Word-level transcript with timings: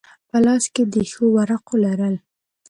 په 0.29 0.37
لاس 0.45 0.63
کې 0.73 0.83
د 0.93 0.95
ښو 1.11 1.25
ورقو 1.35 1.75
لرل. 1.85 2.15